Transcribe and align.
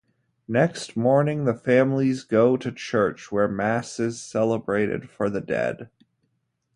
Next 0.47 0.97
morning, 0.97 1.45
the 1.45 1.53
families 1.53 2.23
go 2.23 2.57
to 2.57 2.71
church, 2.71 3.31
where 3.31 3.47
mass 3.47 3.99
is 3.99 4.19
celebrated 4.19 5.11
for 5.11 5.29
the 5.29 5.41
dead. 5.41 5.91